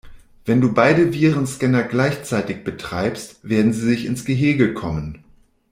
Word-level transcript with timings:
Wenn 0.45 0.61
du 0.61 0.73
beide 0.73 1.13
Virenscanner 1.13 1.83
gleichzeitig 1.83 2.63
betreibst, 2.63 3.37
werden 3.47 3.71
sie 3.71 3.81
sich 3.85 4.05
ins 4.07 4.25
Gehege 4.25 4.73
kommen. 4.73 5.23